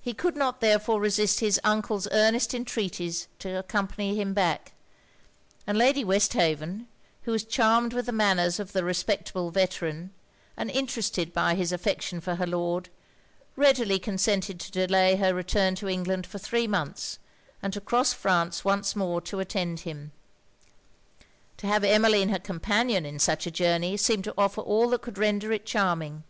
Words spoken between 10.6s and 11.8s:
interested by his